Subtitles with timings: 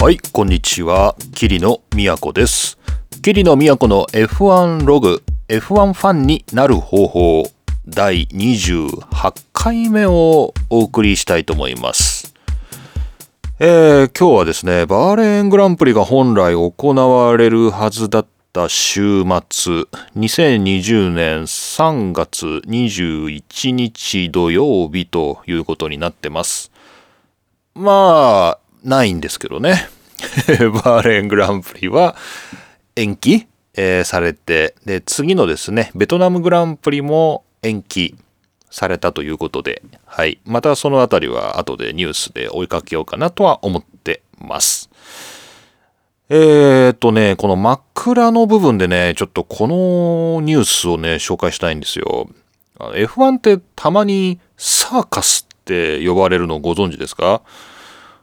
[0.00, 1.16] はい、こんにちは。
[1.34, 2.78] 桐野都です。
[3.20, 7.42] 桐野都の F1 ログ、F1 ファンになる方法、
[7.84, 12.32] 第28回目をお送りしたいと思います。
[13.58, 19.32] えー今日はですね、バーレーングランプリが本来行われるはずだった週末、
[20.16, 26.70] 2020年3月21日土曜日ということになってます。
[27.74, 29.88] まあ、ないんですけどね。
[30.84, 32.16] バーレングランプリは
[32.96, 38.16] 延期、えーされて、で、次のですね、ベトナムグランプリも延期
[38.70, 40.38] されたということで、はい。
[40.44, 44.90] またそのあたりは後でニュースで追いかけようかなとは思ってます。
[46.30, 52.28] えーっとね、この枕の部分でね、ちょっとこのニュースをね、紹介したいんですよ。
[52.78, 57.42] F1 ってたまにサーカスって呼ばれるのをご存知ですか？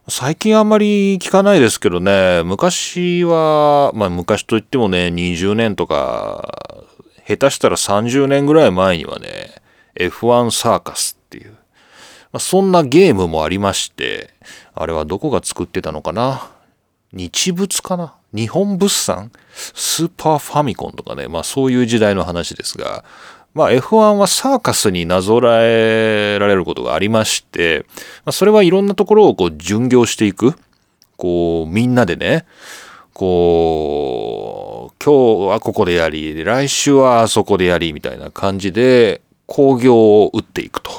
[0.07, 6.47] 最近あんまり聞かないですけどね、昔は、まあ昔といってもね、20年とか、
[7.27, 9.55] 下手したら30年ぐらい前にはね、
[9.95, 11.57] F1 サーカスっていう、ま
[12.33, 14.35] あ、そんなゲームもありまして、
[14.75, 16.51] あれはどこが作ってたのかな？
[17.11, 18.13] 日物かな？
[18.31, 19.31] 日本物産？
[19.73, 23.03] スーパーファミコンとかね、まあそういう時代の話ですが、
[23.55, 27.85] まあ F1 はサーカスになぞらえられることがありまして、
[28.25, 30.53] まあ、それはいろんなところをこう巡業していく。
[31.17, 32.45] こう、みんなでね、
[33.13, 40.91] こう、今日はここでやり、来週はあそこでやり、みたいな感じで、工業を打っていくと。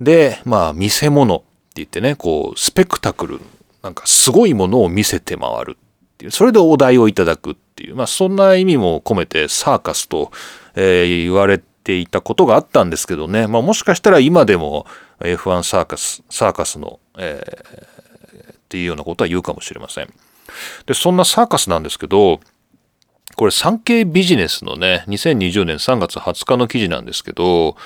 [0.00, 1.44] で、まあ、見せ物って
[1.76, 3.40] 言ってね、こう、スペクタクル、
[3.82, 10.32] なんかすごいものを見せて回るっていう、それでお題をいただくっていう、まあ、そんな意味も込めてサーカスと、
[10.76, 14.86] えー言われていたことがあったんですけどね、まあ、もしかしたら今でも
[15.20, 17.96] F1 サーカス、サーカスの、えー
[18.66, 20.08] っていうようなことは言うかもしれません。
[20.86, 22.40] で、そんなサーカスなんですけど、
[23.36, 27.76] これ産経ビジネスのね、2020年3月20日の記事なんですけど、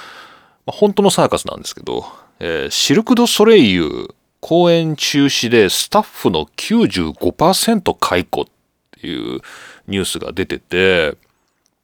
[0.67, 2.07] まあ本当のサーカスなんですけど、
[2.39, 8.45] えーシルク・ド・ソレイユ公演中止でスタッフの95%解雇っ
[8.93, 9.41] ていう
[9.87, 11.17] ニュースが出てて、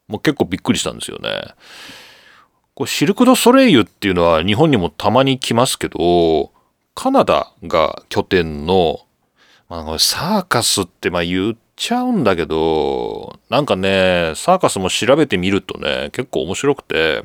[0.08, 1.54] もう結構びっくりしたんですよね。
[2.74, 6.52] これシルク・ド・ソレイユっていうのは日本にもたまに来ますけど、
[6.94, 9.00] カナダが拠点の、
[9.68, 17.22] まあ、サーカスってまあ言っちゃうんだけど、なんかね、サーカスも調べてみるとね、結構面白くて、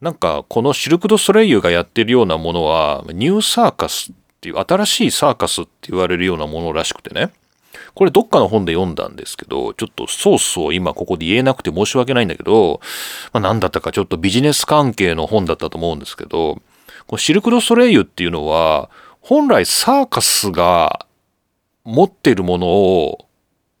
[0.00, 7.32] なんかこのシルク・ド・ソレイユがやってるようなものは、ニューサーカスっていう新しいサーカスって言われるようなものらしくてね。
[7.94, 12.80] これどっかの本で読んだんですけど、ちょっとソースを今ここで言えなくて申し訳ないんだけど、
[13.32, 16.56] まあ、何だったかちょっとビジネス関係の本だったと思うんですけど、
[17.06, 18.90] このシルク・ド・ソレイユっていうのは、
[19.20, 21.06] 本来サーカスが
[21.84, 23.28] 持ってるものを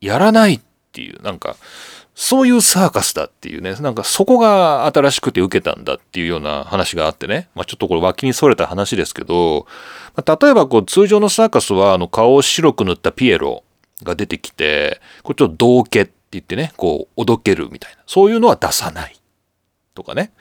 [0.00, 0.60] やらないっ
[0.92, 1.56] ていう、なんか、
[2.14, 9.66] そういうサーカスだっていうね、なんかそこが新しくて受けたんだっていうような話があってね、まあちょっとこれ脇にそれた話ですけど、
[10.14, 13.63] ま例えばこう通常のサーカスはあの顔を白く塗ったピエロ。
[14.04, 19.16] が出てきて、これちょっと道化って言ってね、こうおどけるみたいな、そういうのは出さない。
[19.94, 20.32] とかね。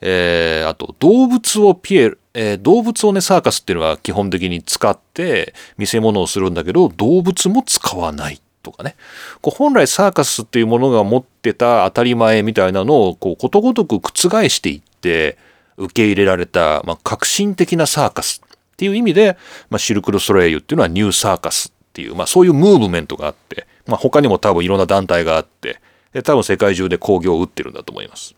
[0.00, 8.40] えー、あと動物をピエロ、えー動物をね、サーカスっていうのは基本的に使って見せ物をするんだけど、動物も使わない。
[8.64, 8.96] とかね。
[9.42, 15.36] こう本来サーカスっていうものが持ってた当たり前みたいなのを、こう、ことごとく覆していって、
[15.76, 18.42] 受け入れられた、まあ、革新的なサーカス。
[18.48, 19.36] っていう意味で、
[19.70, 21.73] まあ、シルク・ド・ソレイユっていうのはニューサーカス。
[21.94, 25.80] っていう、まあ、そういうムーブメントがあって、まあ、他にも多分いろんな団体があって、
[26.12, 28.34] で多分世界中で興行を打ってるんだと思います。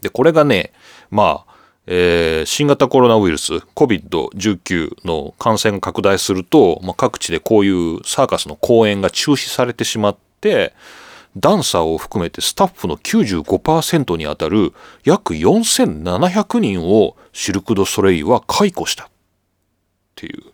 [0.00, 0.72] で、これがね、
[1.10, 1.54] まあ、
[1.86, 10.72] えー新型コロナウイルス COVID-19 の感染が拡大すると、まあ、各地でこういうサーカスの公演が中止されてしまって、
[11.36, 14.72] ダンサーを含めてスタッフの95%にあたる
[15.04, 19.08] 約4700人をシルク・ド・ソレイユは解雇したっ
[20.14, 20.53] ていう。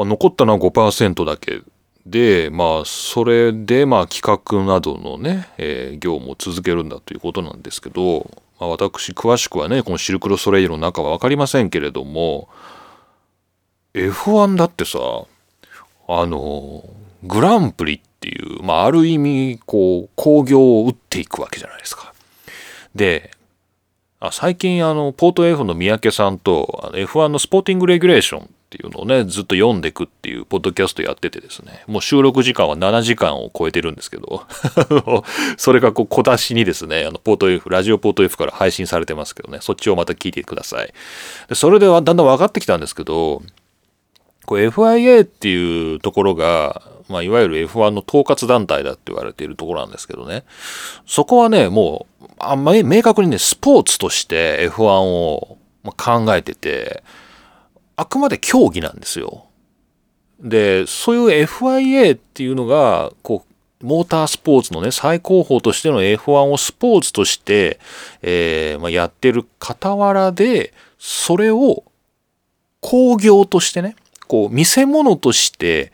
[0.00, 1.60] まあ、残ったのは5%だけ
[2.06, 12.48] で、まあ、それで、まあ、企画などのね、えー業務を続けるんだということなんですけど、まあ、私、詳しくはね、このシルク・ド・ソレイユの中は分かりませんけれども、
[13.92, 14.98] F1 だってさ、
[16.08, 16.82] あの、
[17.22, 22.14] グランプリっていう、まあ、ある意味、こう、興行を打っていくわけじゃないですか。
[22.94, 23.32] で、
[24.18, 34.46] あ最近、あの、ポート F の三宅さんと、F1 のスポーティングレギュレーションっていうのをね、ずっと読んでいくっていうポッドキャストやっててですね、もう収録時間は7時間を超えてるんですけど、
[35.58, 40.94] それがこう小出しにですね、あのポート F、ラジオポート F から配信されてますけどね、そっちをまた聞いてください。
[41.48, 43.42] でそれではだんだん分かってきたんですけど、
[44.46, 50.44] こう FIA っていうところが、まあ、いわゆる F1 の統括団体だって言われているところなんですけどね。
[51.06, 55.58] そこはね、もう、あんまり明確にね、スポーツとして F1 を
[55.96, 57.02] 考えてて、
[58.00, 59.44] あくまで競技なんですよ。
[60.40, 67.78] で、そういう FIA っていうのが、こう、モータースポーツのね、最高峰としての F1 をスポーツとして、
[68.22, 71.84] えーまあ、やってる傍らで、それを
[72.80, 75.92] 工業としてね、こう、見せ物として、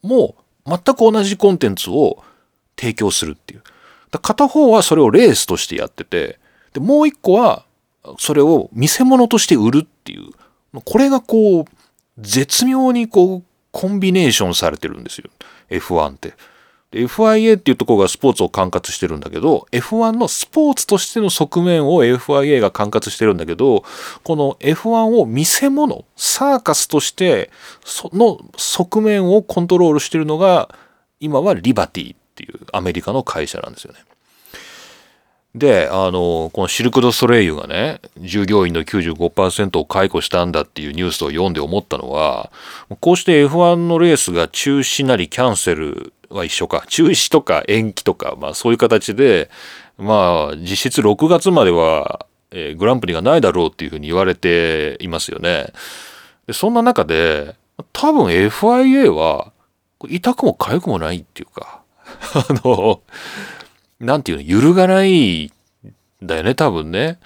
[0.00, 2.22] もう全く同じコンテンツを
[2.78, 3.64] 提供するっていう。
[4.12, 6.38] だ片方はそれをレースとしてやってて、
[6.72, 7.64] で、もう一個は、
[8.18, 10.30] それを見せ物として売るっていう。
[10.80, 11.64] これがこう、
[12.18, 15.30] 絶妙にこう、コンビネーションされてるんですよ。
[15.70, 16.34] F1 って。
[16.92, 23.82] FIA っていうところがスポーツを管轄してるんだけど、F1 のスポーツとしての側面を FIA が管轄してるんだけど、
[24.22, 27.50] この F1 を見せ物、サーカスとして
[27.84, 30.74] その側面をコントロールしてるのが、
[31.18, 34.00] 今はリバティっていうアメリカの会社なんですよね。
[35.54, 42.50] で、あの、このシルク・ド・ソレイユがね、従業員の95%を解雇したんだっていうニュースを読んで思ったのは、
[43.00, 46.84] こうして F1 のレースが中止なりキャンセルは一緒か。
[46.88, 49.50] 中止とか延期とか、まあそういう形で、
[49.98, 55.66] まあ実質6月までは、えー、グランプリがないだろうっていうふうに言われていますよね。
[56.46, 57.56] でそんな中で、
[57.92, 59.52] 多分 FIA は、
[60.08, 61.82] 痛くも痒くもないっていうか、
[62.34, 63.00] あの、
[64.02, 65.50] なんていうの、揺るがないん
[66.20, 67.18] だよね、多分ね。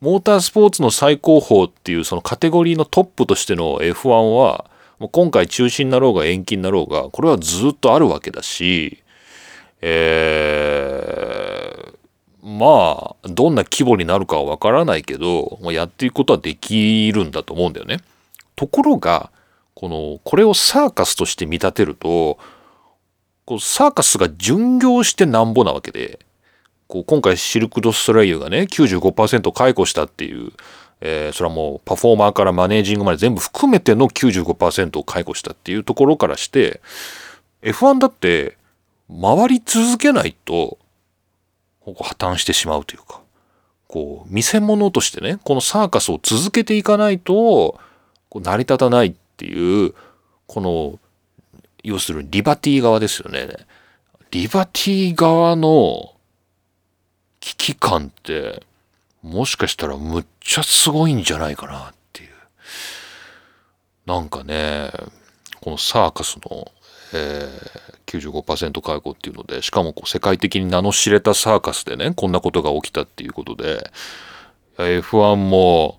[0.00, 9.02] モータースポーツの最高峰っていうそのカテゴリーのトップとしての F1 は、もう今回中止になろうが延期になろうが、これはずっとあるわけだし、
[9.80, 18.00] えー、まあ、どんな規模になるかはわからないけど、ま、やっていくことはできるんだと思うんだよね。
[18.54, 19.30] ところが、
[19.74, 22.38] この、これをサーカスとして見立てると、
[23.48, 26.18] こうサーカスが巡業してなんぼなわけで、
[26.86, 30.52] こう今回シルク・ド・ストレイユがね、95%解雇したっていう
[31.00, 36.80] えー、それはもうパフォーマーからマネージングまで全部含めての95%を解雇したっていうところからして
[37.62, 38.56] F1 だって
[39.08, 40.76] 回り続けないと
[41.84, 43.20] 破綻してしまうというか
[43.86, 47.78] こう見せ物としてねこのサーカスを続けていかないと
[48.28, 49.94] こう成り立たないっていう
[50.46, 50.98] この
[51.82, 53.48] 要するにリバティ側ですよね。
[54.30, 56.14] リバティ側の
[57.40, 58.62] 危機感って
[59.22, 62.30] もしかしたらむっちゃすごいんじゃないかなっていう。
[64.06, 64.90] なんかね、
[65.60, 66.70] このサーカスの、
[67.12, 73.90] えー、95%解雇っていうので、しかもこう世界的に名の知れたサーカスでね、こんなことが起きたっていうことで、
[74.78, 75.98] F1 も、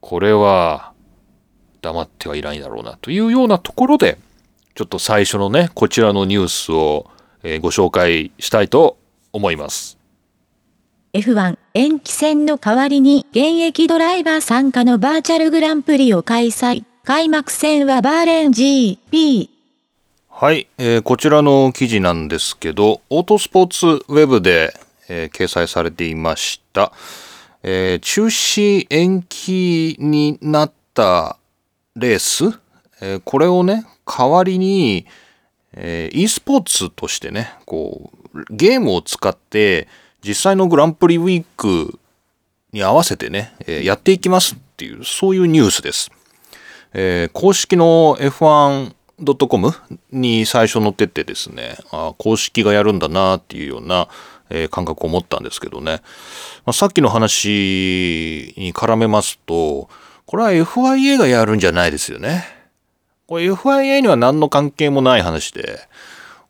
[0.00, 0.92] これは
[1.82, 4.18] 黙ってはいないだろうなというようなところで、
[4.74, 7.10] ちょっと最初のね、こちらのニュースを、
[7.42, 8.98] えー、ご紹介したいと
[9.32, 9.98] 思います。
[11.12, 16.84] F1 延期戦の代わりに現役ドライバー参加のバーチャルグランプリを開催。
[17.04, 19.48] 開幕戦はバーレン GP。
[20.28, 24.72] はい、えー、こちらの記事なんですけど、オートスポーツウェブで、
[25.08, 26.92] えー、掲載されていました。
[27.62, 31.36] えー、中止延期になった
[31.96, 32.59] レース、
[33.00, 35.06] えー、これをね、代わりに、
[35.72, 39.88] えー、e スポーツとしてね、こう、ゲームを使って、
[40.22, 41.98] 実際のグランプリウィーク
[42.72, 46.10] に合わせてね、えー、やっていきますっていう、そういうニュースです。
[46.92, 49.72] えー、公式の F1.com
[50.10, 54.08] に最初載ってってですね、あ公式がやるんだなっていうような、
[54.50, 56.02] え、感覚を持ったんですけどね、
[56.66, 59.88] まあ、さっきの話に絡めますと、
[60.26, 62.59] これは FIA がやるんじゃないですよね。
[63.30, 65.78] これ FIA には何の関係もない話で、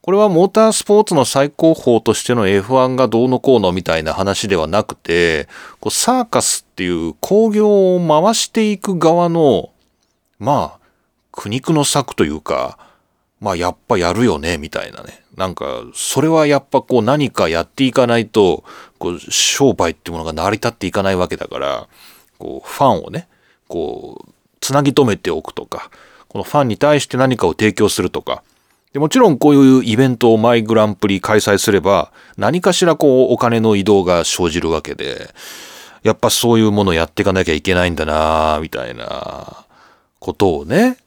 [0.00, 5.46] これはモータースポーツの最高峰としての F1 がどうのこうのみたいな話ではなくて、
[5.80, 9.68] こうサーカスっていう工業を回していく側の、
[10.38, 10.78] まあ、
[11.32, 12.78] 苦肉の策というか、
[13.40, 15.22] まあやっぱやるよね、みたいなね。
[15.36, 18.64] なんか、それはやっぱこう何かやっていかないと、
[18.98, 21.88] こう商売っていうものが成り立っていかないわけだから、
[22.38, 23.28] こうファンをね、
[23.68, 25.90] こう、つなぎ止めておくとか、
[26.30, 28.44] このファンに対して何かを提供するとか、
[28.92, 35.34] でもちろんこういうイベントをマイグランプリ開催すれば何かしらこうお金の移動が生じるわけで、
[36.04, 39.66] やっぱそういうものをやっていかなきゃいけないんだなみたいな
[40.20, 40.98] ことをね、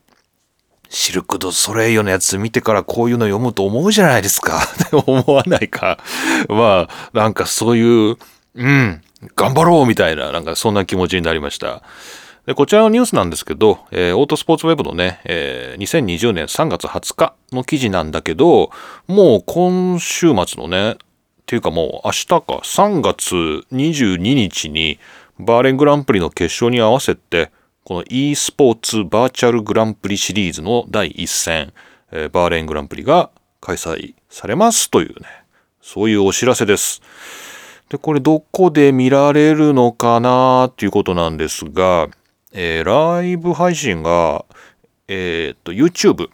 [0.90, 4.62] シルク・ド・ソレイユのやつ見てからこういうの読むと思うじゃないですか。
[5.08, 6.00] 思わないか。
[6.50, 8.18] まあ、なんかそういう、
[8.56, 9.02] うん、
[9.36, 11.82] 頑張ろうみたいな、なんかそんな気持ちになりました。
[12.46, 18.70] で、こちらのニュースなんですけど、えー、オートスポーツウェブのね、えー、2020年3月20日の記事なんだけど、
[19.08, 20.96] もう今週末のね、っ
[21.46, 23.36] ていうかもう明日か、3月
[23.72, 25.00] 22日に
[25.40, 27.52] バーレングランプリの決勝に合わせて、
[27.86, 31.72] この e スポーツバーチャルグランプリシリーズの第1戦、
[32.12, 33.30] えー、バーレングランプリが
[33.62, 35.28] 開催されますというね、
[35.82, 37.02] そういうお知らせです。
[37.88, 42.10] で、これどこで見られるのかなっていうことなんですが、
[42.56, 44.46] えー、ライブ配信が、
[45.08, 46.30] えー、っと、YouTube、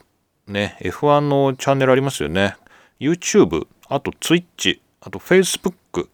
[0.47, 2.57] ね、F1 のチャンネルありますよね。
[2.99, 6.09] YouTube、あと Twitch、あと Facebook、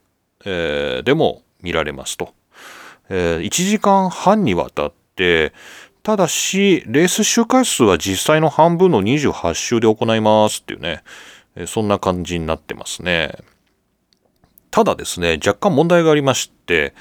[0.46, 2.36] えー、でも見られますと。
[3.10, 5.54] えー、1時間半にわたって、
[6.04, 11.02] ただし、レース周回数は実際の半分の28周で行いますっていうね、
[11.56, 13.36] えそんな感じになってますね。
[14.70, 16.94] ただですね、若干問題がありまして、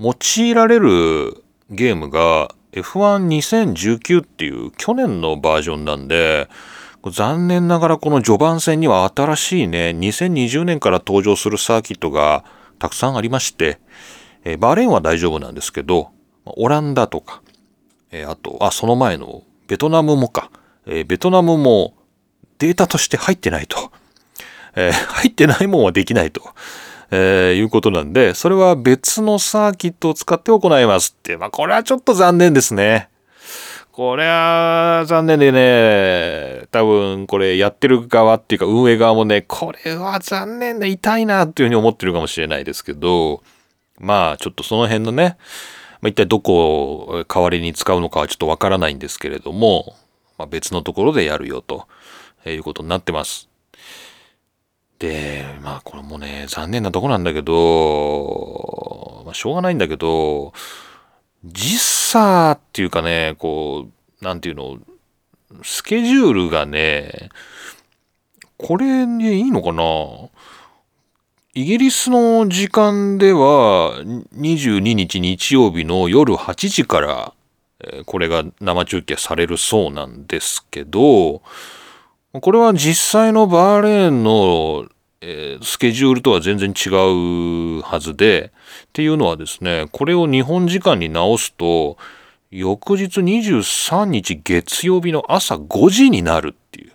[0.00, 6.48] 用いられるゲームが F12019 っていう去年のバージョンなんで、
[7.10, 12.44] 残念ながらこの序盤戦には新しいね、2020年から登場するサーキットが
[12.78, 13.78] たくさんありまして、
[14.58, 16.10] バーレーンは大丈夫なんですけど、
[16.44, 17.42] オランダとか、
[18.28, 20.50] あと、あ、その前のベトナムもか、
[20.84, 21.94] ベトナムも
[22.58, 23.90] データとして入ってないと。
[24.74, 26.42] 入ってないもんはできないと。
[27.10, 31.36] えー、いうことなんで、それは別のサーキットを使って行いますって。
[31.36, 33.08] まあ、これはちょっと残念ですね。
[33.96, 43.42] これは残念でね、多分これやってる側っていうか運営側もね、これは残念で痛いなっていうふうに思ってるかもしれないですけど、
[43.98, 45.38] まあちょっとその辺のね、
[46.02, 49.96] まあ、一体どこを代わりに使うのかはちょっとわからないんですけれども、
[50.36, 51.86] まあ、別のところでやるよと
[52.44, 53.48] いうことになってます。
[54.98, 60.52] で、まあこれもね、残念なとこなんだけど、まあしょうがないんだけど、
[61.44, 63.88] 時差っていうかね、こ
[64.20, 64.78] う、なんていうの、
[65.62, 67.28] スケジュールがね、
[68.58, 69.82] これでいいのかな？
[71.54, 74.00] イギリスの時間では
[74.34, 77.32] 22日日曜日の夜8時から
[78.04, 81.42] これが生中継されるそうなんですけど、
[82.40, 84.86] これは実際のバーレーンの、
[85.20, 88.52] えー、スケジュールとは全然違うはずで、
[88.86, 91.96] っていうのはですね、これを日本時間に直すと、
[92.50, 96.92] 翌日23日月曜日の朝5時になるっていう。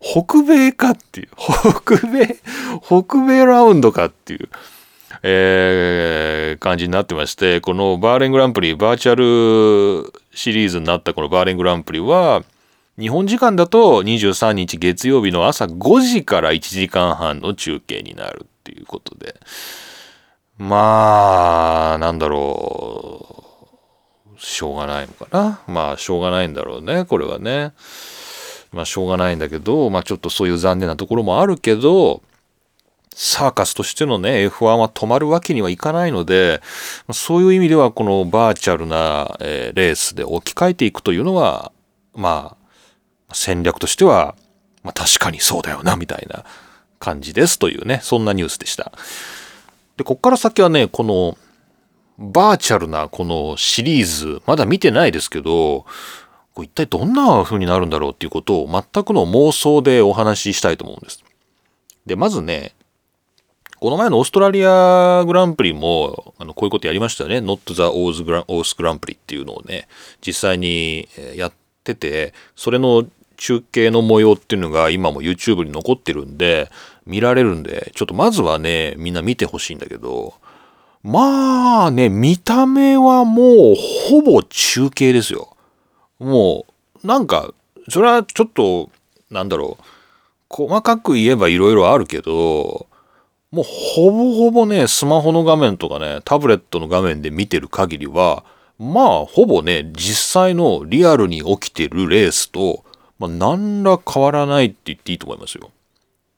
[0.00, 1.28] 北米かっていう。
[1.36, 2.36] 北米、
[2.82, 4.48] 北米ラウンドかっていう。
[5.22, 12.44] えー、感じになってまして、このバーレングランプリ、バーチャルシリーズになったこのバーレングランプリは、
[12.98, 19.36] 日本時間だと23日月曜日の朝5時から1時間半の中継になるっていうことで。
[20.58, 23.44] まあ、なんだろ
[24.36, 24.40] う。
[24.40, 25.60] しょうがないのかな。
[25.68, 27.72] まあ、しょうがないんだろうね、これはね。
[28.72, 32.22] まあ、しょうがないんだけど、まあ、ちょっとそういう残念なところもあるけど、
[33.14, 36.60] サーカスとしてのね、F1 は止まるわけにはいかないので、
[37.12, 41.70] そういう意味ではこのバーチャルな、えー、レースで置き換えていくというのは、
[42.14, 42.57] まあ、
[43.32, 44.34] 戦略としては、
[44.82, 46.44] まあ、確かにそうだよな、みたいな
[46.98, 48.92] 感じですというね、そんなニュースでした。
[49.96, 51.36] で、こっから先はね、この、
[52.18, 55.86] バーチャルなこのシリーズ、まだ見てないですけど、
[56.54, 61.22] これ一体どんな風になるんだろうっていうことを全くの妄想でお話ししたいと思うんです。
[62.06, 62.74] で、まずね、
[63.78, 67.38] この前のオーストラリアグランプリも、あの、こういうことやりましたよね。
[67.38, 68.24] Not the O's
[68.74, 69.86] グランプリっていうのをね、
[70.20, 71.52] 実際にやっ
[71.84, 73.06] てて、それの
[73.38, 76.70] 中継の模様っていうのが今も YouTube に残ってるんで、
[77.06, 80.34] 見られるんで、ちょっとまずはね、みんな見てほしいんだけど、
[81.02, 83.74] まあね、見た目はもう
[84.10, 85.56] ほぼ中継ですよ。
[86.18, 86.66] も
[87.02, 87.54] う、なんか、
[87.88, 88.90] それはちょっと、
[89.30, 89.84] なんだろう、
[90.50, 92.86] 細かく言えば色々あるけど、
[93.50, 98.44] もうほぼほぼね、スマホの画面とかね、タブレットの画面で見てる限りは、
[98.78, 102.84] まあ、ほぼね、実際のリアルに起きてるレースと、
[103.18, 105.70] まあ、何ら変わらないって言っていいと思いますよ。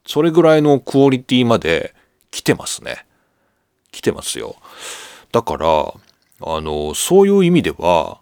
[0.05, 1.93] それぐらいのクオリティまで
[2.31, 3.05] 来てますね。
[3.91, 4.55] 来てますよ。
[5.31, 5.67] だから、
[6.43, 8.19] あの、そういう意味では、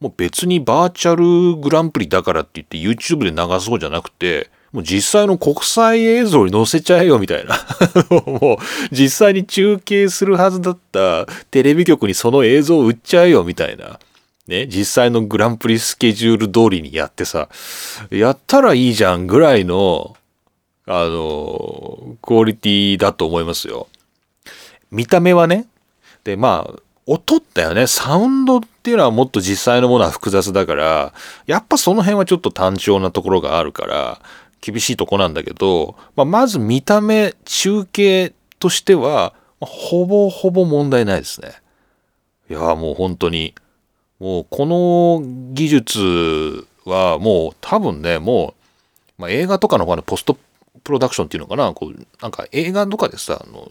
[0.00, 7.56] もう別にバーチャルグランプリだからって言って YouTube で流そうじゃなくて、もう実際の国際映像に載せちゃえよみたいな。
[8.26, 13.98] もう実際に中継するはずだったテレビ局にその映像を売っちゃえよみたいな。
[14.46, 17.48] ね、実際のグランプリスケジュール通りにやってさ、
[18.10, 20.16] やったらいいじゃんぐらいの、
[20.86, 23.88] あの、クオリティだと思いますよ。
[24.90, 25.66] 見た目はね。
[26.22, 27.86] で、まあ、音だよね。
[27.86, 31.12] サウンドっていうのはもっと実際のものは複雑だから、
[31.46, 34.20] やっぱその辺はちょっと単調なところがあるから、
[34.60, 41.52] 厳しいとこなんだけど、まあ、まず見た目、中継としては、ほぼほぼ問題ないですね。
[42.50, 43.54] いや、もう本当に、
[44.18, 48.54] もうこの技術はもう多分ね、も
[49.18, 50.38] う、まあ、映画とかのポスト
[50.84, 53.70] プロダクションっていうのかな、こう、なんか映画とかでさ、あの、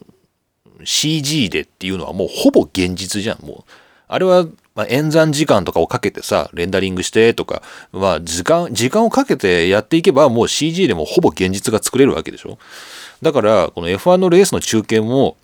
[0.83, 3.71] CG でっていうのはもうほぼ現実じゃん、もう。
[4.07, 12.57] あれは、ま、演算時間とかをかけてさ、レンダリングしてとか、まあ、時間、時間をかけてやっていけば、もう CG でもほぼ現実が作れるわけでしょ。
[13.21, 15.37] だから、この F1 のレースの中継も、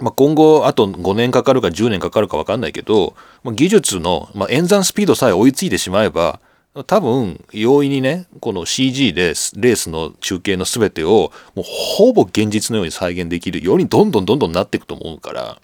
[0.00, 6.40] まあ、今後、あと5年かかるか10年かかるか分かんないけど、まあ、技術の、まあ、演算スピードさえ追いついてしまえば、
[6.86, 15.60] 多分、容易にね、この CG でレースの中継の全てを、もうほぼ現実のように再現できるようにどんどんどんどんなっていくと思うから、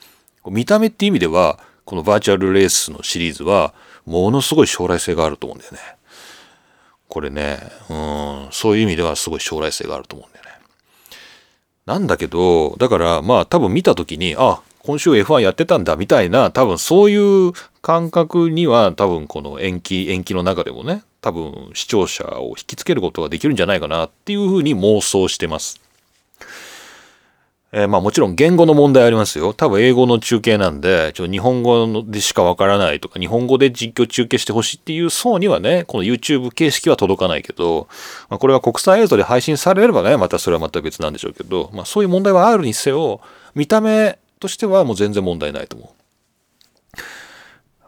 [0.47, 3.75] 見た目って意味では、このバーチャルレースのシリーズは、
[4.07, 5.79] ものすごい将来性があると思うんだよね。
[7.09, 10.44] これね、うん、そういう意味ではすごい将来性があると思うんだよ。
[11.87, 25.84] なんだけど、だからまあ多分見た時に、あ、今週 F1 やってたんだみたいな、多分そういう感覚には多分この延期、延期の中でもね、多分視聴者を引きつけることができるんじゃないかなっていうふうに妄想してます。
[27.77, 29.53] えー、まあもちろん言語の問題ありますよ。
[29.53, 37.89] 多分英語の中継なんで、ちょ日本語でしかわからないとか、日本語で実況中継してほしいっていう層にはね、この YouTube 形式は届かないけど、
[38.31, 43.21] まあ、これが国際映像で配信されればね、またそれはまた別なんでしょうけど、まあそういう問題はあるにせよ、
[43.57, 46.05] 見た目としてはもう全然問題ないと思う。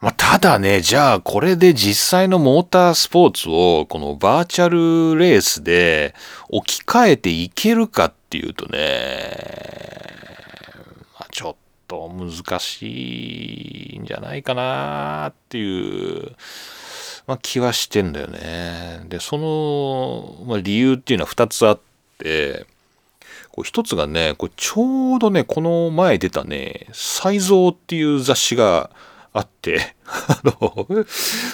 [0.00, 6.14] まあ、ただね、じゃあこれで実際のモータースポーツをこのバーチャルレースで
[6.48, 9.36] 置き換えていけるかっっていうとね、
[11.18, 11.56] まあ、ちょっ
[11.86, 16.32] と難しいんじゃないかなっていう、
[17.28, 19.02] まあ、気はしてんだよね。
[19.08, 21.80] で、その、まあ、理由っていうのは2つあっ
[22.18, 22.66] て、
[23.52, 28.90] こう一つがね、これちょうどね、この前出たね、才蔵っていう雑誌が
[29.36, 30.86] あって、あの、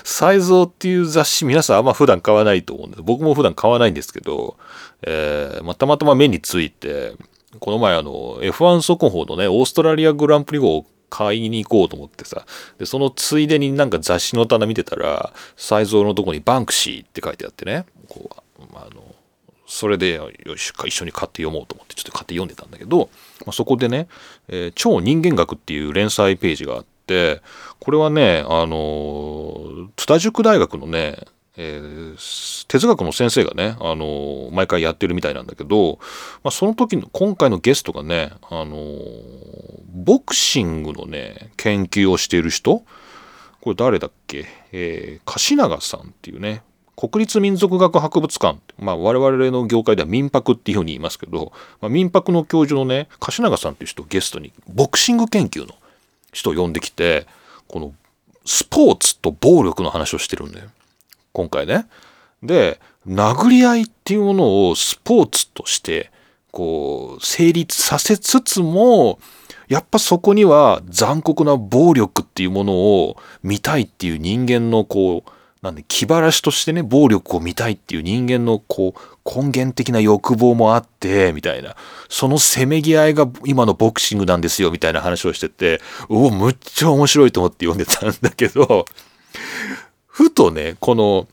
[0.04, 3.02] 才蔵っていう雑誌皆さんあんま普段買わないと思うんです。
[3.02, 4.56] 僕も普段買わないんですけど、
[5.02, 7.14] えー、またまたま目について、
[7.58, 12.46] この前あの、F1 速報のね、オーストラリアグランプリ号を買いに行こうと思ってさ、
[12.78, 19.02] で、そのついでになんか雑誌の棚見てたら、才蔵のとこにバンクシーって書いてあってね、こう、あの、
[19.66, 23.08] それでよし一緒に買って読もうと思ってちょっと買って読んでたんだけど、
[23.46, 24.06] まあ、そこでね、
[24.48, 27.42] えー、超人間学っていう連載ページがあって
[27.78, 31.18] これはねあの津田塾大学のね、
[31.56, 35.98] えー、哲学の先生がね、あの毎回やってるみたいなんだけど、
[36.42, 38.76] まあ、その時の今回のゲストがね、あの
[39.92, 42.84] ボクシングのね研究をしている人
[43.60, 46.62] これ誰だっけ、えー、柏永さんっていうね
[46.96, 55.74] 国立民族学博物館、まあ、我々の業界では民泊っていうふうに言いますけど、まあ、民泊の教授のね柏永さんっていう人をゲストにボクシング研究の
[56.32, 57.26] 人を呼んできて
[57.68, 57.94] この
[58.44, 60.68] スポーツと暴力の話をしてるんだよ
[61.32, 61.86] 今回ね。
[62.42, 66.10] で殴り合いっていうものをスポーツとして
[66.50, 69.18] こう成立させつつも
[69.68, 75.30] やっぱそこには残酷な暴力っていうものを見たいっていう人間のこう
[75.62, 81.76] なんで気晴らしとしてね暴力を見たいっていう人間のこう根源的な欲望もあってみたいな。
[82.08, 88.84] そのせめぎ合いが今のボクシングなんですよみたいな話をしてておおむっちゃ面白いと思って読んでたんだけど
[90.06, 91.26] ふとねこの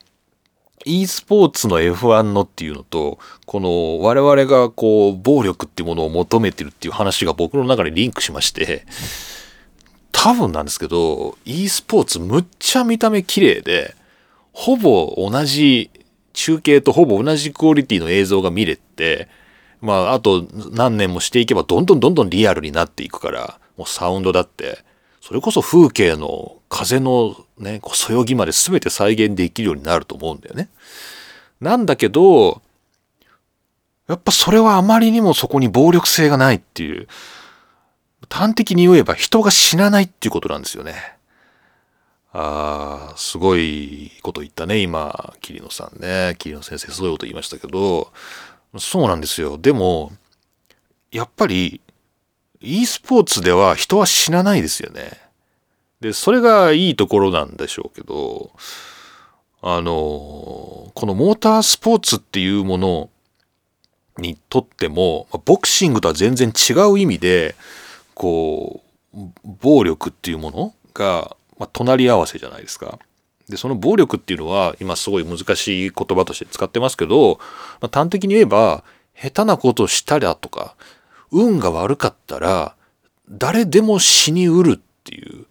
[0.85, 8.85] e スポーツの F1 のっていうのとこの我々がこう暴力っていうものを求めてるっていう話が僕の中でリンクしまして
[10.13, 13.95] 多分なんですけど e スポーツむっちゃ見た目綺麗で
[14.51, 15.91] ほぼ同じ
[16.33, 19.27] 中継とほぼ同じクオリティの映像が見れて、
[19.81, 24.79] まあ、あと何年もしていけばどんどんどんどんリアルになっていくから、もうサウンドだって、
[25.21, 30.69] それこそ風景の風のね、こうそよぎまで全て再現できるようになると思うんだよね。
[31.61, 32.61] なんだけど、
[34.07, 37.07] やっぱそれはあまりにもそこに暴力性がないっていう、
[38.29, 41.18] 端的に言えば人が死なないっていうことなんですよね。
[42.31, 46.35] ああ、すごいこと言ったね、今、桐野さんね。
[46.37, 48.11] 桐野先生、すごいこと言いましたけど、
[48.77, 49.57] そうなんですよ。
[49.57, 50.11] でも、
[51.11, 51.81] やっぱり、
[52.61, 55.11] e スポーツでは人は死なないですよね。
[56.01, 58.51] で、それがいいところなんでしょうけど、
[59.61, 63.09] あの、このモータースポーツっていうもの
[64.17, 67.55] にとっても、ボクシングとは全然違う意味で、
[68.13, 69.17] こう、
[69.61, 72.97] 暴力っていうものが、まあ、隣り合わせじゃないですか。
[73.49, 77.39] でその暴力っていうのは今すごい難しい言葉として使ってますけど、
[77.81, 78.83] まあ、端的に言えば
[79.19, 80.75] 下手なことをしたらとか
[81.31, 82.75] 運が悪かったら
[83.27, 85.45] 誰でも死にうるっていう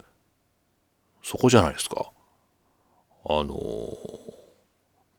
[1.23, 2.09] そこじゃないですか。
[3.25, 3.53] あの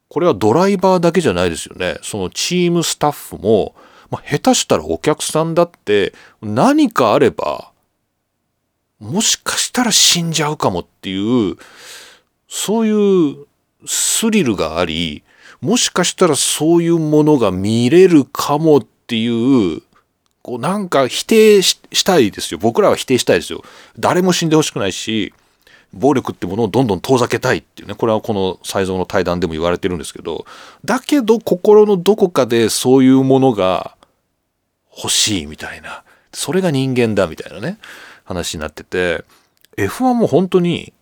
[0.08, 1.98] これはドライバーだけじゃないですよね。
[2.02, 3.76] そのチームスタッフも、
[4.10, 7.69] まあ、下手したらお客さんだって何かあれば
[9.00, 11.56] もしかしたら死んじゃうかもっていう
[12.48, 13.46] そういう
[13.86, 15.22] スリルがあり
[15.60, 19.82] もしかしたらそういうものが見れるかもっていう
[20.42, 22.58] こうなんか否定したいですよ。
[22.58, 23.62] 僕らは否定したいですよ。
[23.98, 25.34] 誰も死んでほしくないし
[25.92, 27.94] 暴力ってものをどんどん遠ざけたいっていうね。
[27.94, 30.46] これはこの才蔵の対談でも言われてるんですけど
[30.84, 33.96] だけど心のどこかでそういうものが
[34.96, 36.04] 欲しいみたいな。
[36.32, 37.78] それが人間だみたいなね。
[38.34, 39.24] 話になってて
[39.76, 40.92] F1 も本当に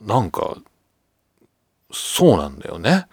[0.00, 0.56] なんか
[1.92, 3.06] そうなんだよね。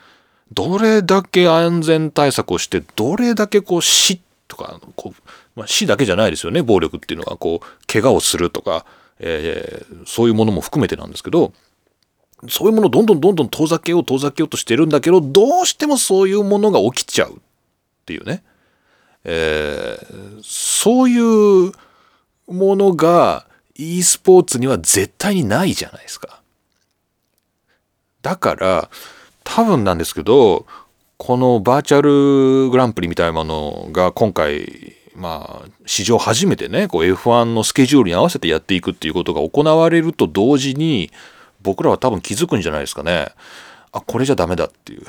[0.51, 8.83] どれだけ安全対策をしてどれだけこう死とかこう、まあ、死だけじゃないですよね暴力っていうのはこう怪我をするとか
[9.19, 11.53] えー、そういうものも含めてなんですけど
[12.47, 17.35] そういうものをどんどんどんどん遠ざけよう遠ざけようとしてるんだけどどうしてもそういうものが起きちゃうっ
[18.05, 18.43] ていうね、
[19.25, 21.73] えー、そういう
[22.49, 26.41] ものが e スポーツには絶対にないじゃないですか。
[28.21, 28.89] だから
[29.43, 30.65] 多分なんですけど
[31.17, 41.11] このバーチャルグランプリみたいなものが今回まあ、史上初めてね、こう F1 のスケジュールに合わせてやっていくっていうことが行われると同時に、
[41.61, 43.27] 僕らは多分気づくんじゃないですかね。
[43.91, 45.03] あ、これじゃダメだっていう、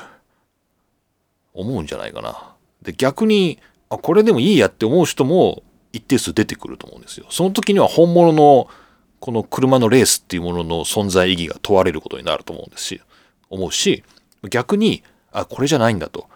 [1.53, 2.55] 思うんじゃないかな。
[2.81, 7.25] で、逆に、あ、これでもいいやって思う人も一定数出てくると思うんですよ。
[7.29, 8.67] その時には本物の
[9.19, 13.01] この車のレースっていうものの存在意義が問われることになると思うんですし、
[13.49, 14.03] 思うし、
[14.49, 16.27] 逆に、あ、これじゃないんだと。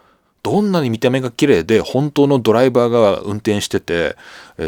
[0.44, 4.16] どんなに見た目が綺麗で本当のドライバーが運転してて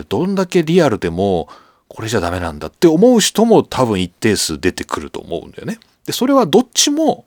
[0.09, 1.47] どんだけリアルでも
[1.87, 5.79] これじゃダメなんだって思う人も多分一定数出てくると思うんだよね。
[6.07, 7.25] でそれはどっちも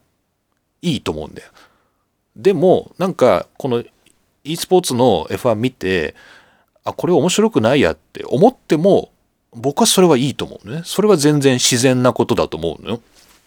[0.83, 1.49] いいと思うんだよ。
[2.35, 3.85] でもなんかこの
[4.43, 6.17] e スポーツの F1 見て
[6.91, 9.11] あこれ面白くないやって思っても
[9.53, 10.83] 僕はそれはいいと思うね。
[10.85, 12.97] それは全然自然なことだと思うのよ。
[12.97, 13.01] っ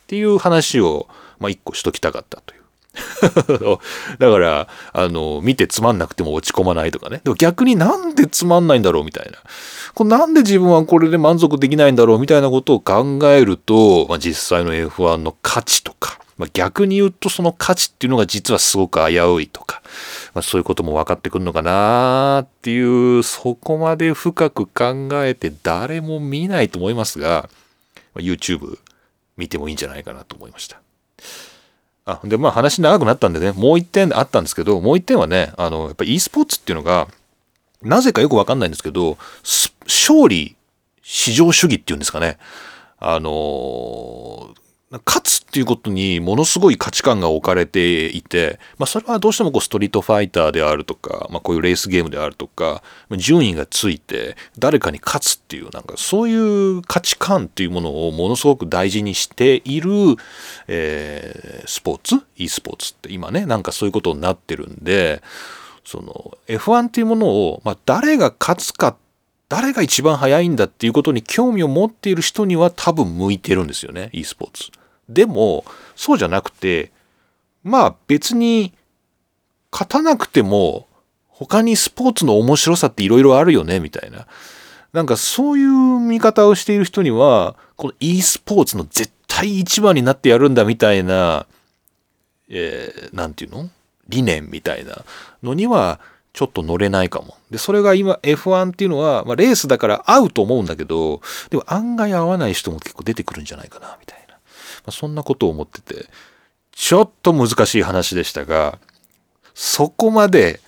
[0.07, 1.07] ていう話を、
[1.39, 2.63] まあ、一個しときたかったという。
[4.19, 7.21] だから、あの、見てつまんなくても落ち込まないとかね。
[7.23, 9.39] でも逆になんでつまんないんだろうみたいな。
[9.93, 19.81] これなんで自分はこれで満足できないんだろうみたいなことを考えると、まあ、実際の F1 の価値とか、まあ、逆に言うとその価値っていうのが実はすごく危ういとか、
[20.33, 22.79] まあ、そういうことも分かってくるのかなってい
[23.19, 27.49] う、そこまで深く考えて誰も見ないと思いますが、
[28.15, 28.79] まあ、YouTube
[29.37, 30.81] 見てもいいんじゃないかなと思いました。
[32.05, 37.07] あでまあ話長くなったんでねもう一点あったんですけどもう一点はねあのやっぱ e スポーツっていうのが
[37.81, 39.17] なぜかよくわかんないんですけど
[39.85, 40.57] 勝利
[41.01, 42.37] 至上主義っていうんですかね
[42.99, 44.53] あの
[45.05, 52.83] 勝つっていうことにものすごい価値観が置かれていて、まあ、それはどうしてもこうストリートファイターであるとか、まあ、こういうレースゲームであるとか
[53.17, 59.89] 順位がついて誰かに勝つっていうなんかそういう価値観っていうものをものすごく大事にしている、
[60.67, 65.21] えー、スポーツ e スポーツって今ねなんかそういうことになってるんで
[65.85, 68.95] その F1 っていうものを、まあ、誰が勝つか
[69.49, 74.82] 誰が一番速いんだっていうことに興味を持っている人には多分向いてるんですよね e スポーツ。
[75.13, 76.91] でも、そうじゃなくて、
[77.63, 78.73] まあ別に
[79.71, 80.87] 勝たなくても
[81.27, 84.27] 他にスポーツの面白さっていろいろあるよね、みたいな。
[84.91, 91.47] なんかそういう見方をしている人には、この e スポーツの絶対一番になってやるんだみたいな、
[92.49, 93.69] えー、ていうの？
[94.09, 95.03] 理念みたいな
[95.41, 95.99] のには
[96.33, 97.37] ちょっと乗れないかも。
[97.49, 104.22] で、それが今 F1 っていうのは、まあ、レースだから合うと思うんだけど、でも案外合わない人も結構出てくるんじゃないかな、みたいな。
[104.85, 106.05] まあ、そんなことを思ってて、
[106.71, 108.79] ちょっと難しい話でしたが、
[109.53, 110.59] そこまで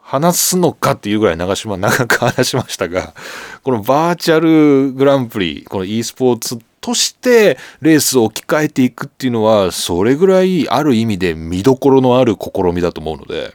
[0.00, 3.14] 話すのかっていうぐらい長島長く話しましたが、
[3.62, 13.54] このバーチャルグランプリ、この e スポーツとしてレースを置き換えていくっていうのは、それぐらいある意味で見どころのある試みだと思うので、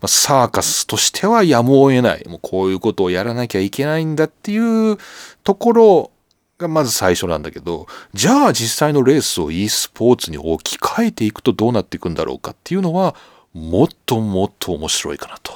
[0.00, 2.24] ま、サーカスとしてはやむを得ない。
[2.26, 4.98] もうこういうことをやらなきゃいけないんだっていう
[5.44, 6.10] ところ
[6.58, 13.14] がまず最初なんだけど、じゃあ実際のレースを e スポーツに置き換えていくとどうなっていくんだろうかっていうのは、
[13.52, 15.52] もっともっと面白いかなと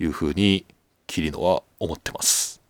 [0.00, 0.64] いうふうに、
[1.06, 2.60] キリノは思ってます。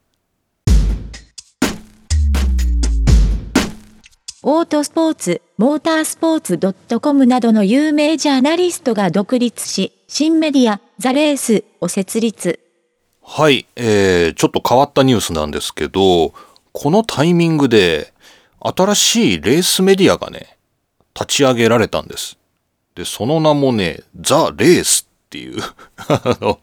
[4.43, 12.61] オートスポーツ、モータースポーツ .com などの有名ジャーナリストが独立し、新メディア、ザレースを設立。
[13.21, 16.33] はい、えー、ちょっと変わったニュースなんですけど、
[16.73, 18.13] このタイミングで
[18.61, 20.59] 新しいレースメディアがね、
[21.15, 22.39] 立ち上げられたんです。
[22.95, 25.61] で、その名もね、ザ・レースっていう
[26.09, 26.61] あの、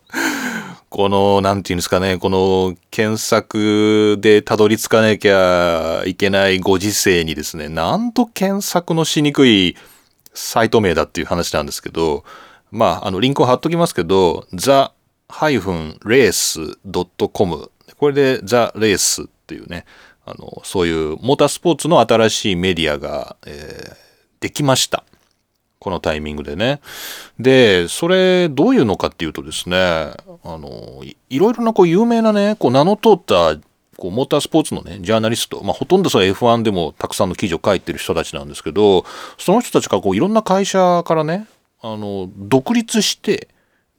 [0.89, 9.75] この、なんていうんですかね、この検索でたどり着かなきゃいけないご時世にですね、なんと検索のしにくい
[10.33, 12.23] サイト名だっていう話なんですけど、
[12.71, 14.93] まあ、あの、リンクを貼っときますけど、ザ
[15.29, 16.71] -race.com
[17.97, 19.85] これでザ・レースっていうね、
[20.25, 23.95] あの、そういうモータースポーツの新しいメディアが、えー、
[24.41, 25.03] できました。
[25.79, 26.81] このタイミングでね。
[27.39, 33.55] で、それどういうのかっていうとですね、あの、いいろいろなこう有名なね、こう名の通った
[33.97, 39.05] こうモータースポーツのね、ジャーナリスト、まあ、ほとんどそれ F1 でもたくさんの記事を書いてる人たちなんですけど、
[39.37, 41.47] その人たちがこういろんな会社からね、
[41.81, 43.47] あの、独立して、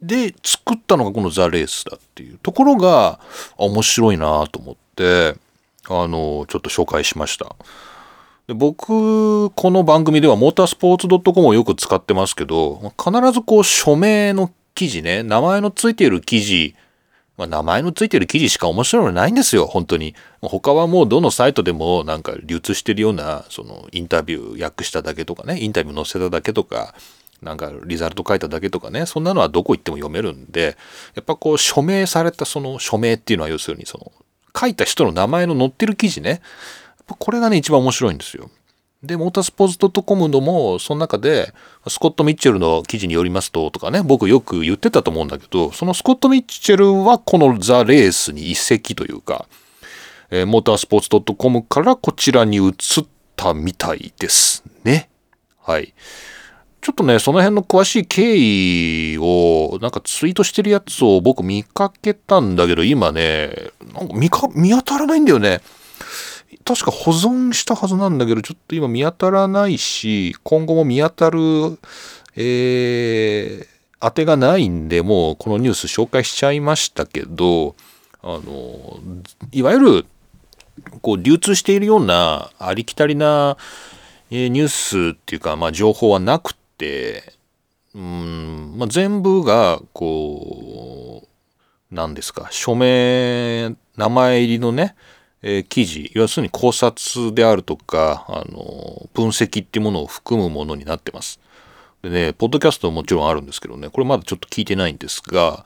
[0.02, 3.18] で、作ったのがこのザ・レースだっていうところが
[3.56, 5.36] 面白いなと思って、
[5.88, 7.56] あの、ちょっと紹介しました。
[8.46, 16.76] で僕、この番組ではモータースポーツ .com をよく使ってますけど、必ずこう署名の記事ね、名前のついている記事、
[17.38, 20.14] 名前のついてる記事しか面白いのないんですよ、本当に。
[20.40, 26.94] 他はもうどのサイトでもなんか流通してるような、そのインタビュー訳しただけとかね、インタビュー載せただけとか、
[27.46, 30.76] なんかリザルト書いただけとかね、そんなのはどこ行っても読めるんで、
[31.14, 34.12] やっぱこう署名されたその署名っていうのは要するにその
[34.54, 36.42] 書いた人の名前の載ってる記事ね、
[37.06, 38.50] これがね一番面白いんですよ。
[39.02, 41.52] で、モータースポーツ .com のも、その中で、
[41.86, 49.46] スコット・ミッチェルの記事によりますと、とかね、僕よく言ってたと思うんだけど、そのスコット・ミッチェルはこのザ・レースに一席というか、
[50.30, 52.72] えー、モータースポーツ .com からこちらに移っ
[53.36, 55.08] たみたいですね。
[55.62, 55.94] はい。
[56.86, 65.62] ちょっとね、その辺の詳しい経緯を、なんかツイートしてるやつを僕見かけたんだけど、今ね、なんか見か、見当たらないんだよね。
[66.64, 71.40] 確か保存したはずなんだけど、ちょっと今見当たらないし、今後も見当たる、
[72.36, 73.66] えー、
[73.98, 77.74] 当てがないんで、もうこのニュース紹介しちゃいましたけど、
[78.22, 79.00] あの、
[79.50, 80.06] いわゆる、
[81.02, 83.56] こう流通しているようなありきたりな、
[84.30, 86.65] えニュースっていうか、まあ情報はなくて、
[87.94, 91.28] うん、まあ、全部が、こう、
[91.94, 94.94] 何ですか、署名、名前入りのね、
[95.42, 101.40] えー、記事、要するに考察であるとか、あの、分析っていうものを含むものになってます。
[102.02, 105.64] でね、ポッドキャストももちろんあるんですけどね、これまだちょっと聞いてないんですが、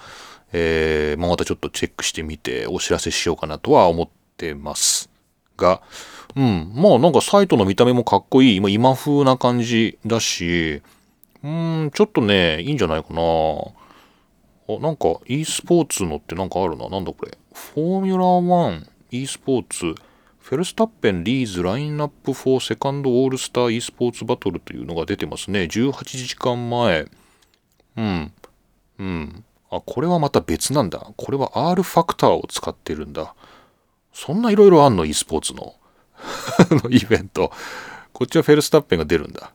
[0.53, 5.11] えー、まあ、またちょっとチェックしてみてお知らせしようかなとは思ってます
[5.57, 5.81] が、
[6.37, 10.83] うん、まあなんかサイトの見た目もかっこいい、今風な感じだし、
[11.42, 13.22] うん、ちょっとね、いいんじゃないかな。
[13.22, 16.88] あ、なんか e スポーツのってなんかあるな。
[16.88, 17.37] なんだこれ。
[17.53, 19.94] フォーミュラー 1e スポーツ
[20.38, 25.64] フェルスタッペンリーズラインナップフォーセカンドオールスター e スポーツバトルというのが出てますね。
[25.64, 27.07] 18時間前。
[27.96, 28.33] うん。
[28.98, 29.44] うん。
[29.70, 31.12] あ、これはまた別なんだ。
[31.16, 33.35] これは R ファクターを使ってるんだ。
[34.12, 35.74] そんないろいろあんの？e スポーツの
[36.83, 37.53] のイベント。
[38.12, 39.53] こっちはフェルスタッペンが出るんだ。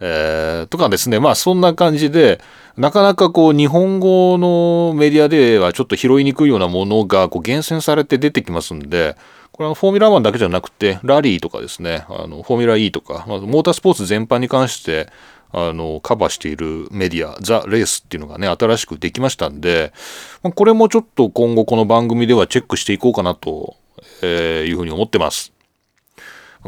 [0.00, 2.40] えー、とかですね、まあそんな感じで、
[2.76, 9.16] なかなかこう日本語のメディアではちょっと拾いにくいようなものがこう厳選されて出てきますんで、
[9.52, 15.08] これはフォーミュラー1だけじゃなくて、ラリーとかですね、あのフォーミュラー E とか、まあ、モータースポーツ全般に関して、
[15.52, 19.94] あの、カバーしているメディア、ザ・レースっていうのがね、新しくできましたんで、
[20.42, 23.76] まあ、これもちょっと今後この番組ではチェックしていこうかなと、
[24.22, 25.55] えー、いうふうに思ってます。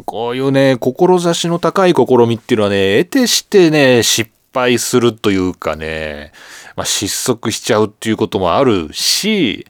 [0.04, 6.32] こういうね、志の高い試みっていうのはね、得てしてね、失敗するというかね、
[6.76, 9.66] まあ、失速しちゃうっていうこともあるし、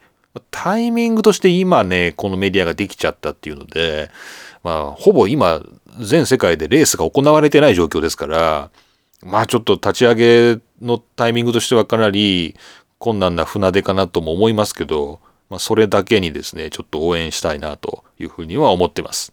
[0.51, 4.11] タイミングとして今ね、このメディアができちゃったっていうので、
[4.63, 5.63] まあ、ほぼ今、
[6.01, 8.71] 全世界でレースが行われてない状況ですから、
[9.23, 12.57] まあちょっと立ち上げのタイミングとしてはかなり
[12.99, 19.33] 困難な船出かなとも思いますけど、まあそれだけにですね、ちょっと応援したいなというふうには思ってます。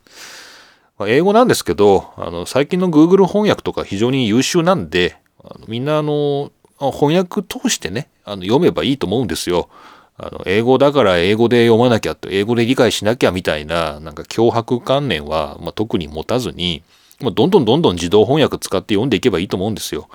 [0.98, 9.70] ま、英語なんですけど、あの、最近の Google 翻訳とか非常に優秀なんで、あのみんなあの、翻訳通してね、あの読めばいいと思うんですよ。
[10.18, 16.84] あの、英語だから英語で読まなきゃと、英語で理解しなきゃみたいな、なんか脅迫観念は、まあ、特に持たずに、
[17.22, 20.08] まあ、どんどんどんどん自動翻訳使って読んでいけばいいと思うんですよ。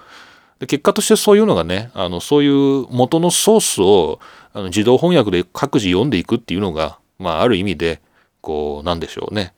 [0.59, 4.21] で結果としてそういうのがね、あの、そういう元のソースを
[4.53, 8.01] あの自動翻訳で各自読んでいくっていうのが、まあ、ある意味で、
[8.40, 9.53] こう、なんでしょうね。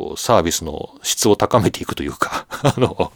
[0.00, 3.12] こう、サービスの質を高めていくというか あの、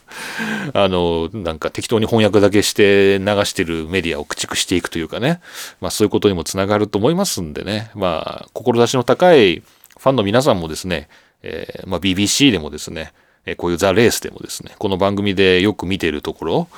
[0.75, 5.40] あの、なんか適当に翻訳だけして流してるメディアを駆逐していくというかね、
[5.81, 11.09] まあそういうことにもつながると思いますんでね、まあ、志の高いファンの皆さんもですね、
[11.42, 13.14] えー、まあ BBC でもですね、
[13.57, 16.68] こういうザ・レースでもですね、この番組でよく見てるところ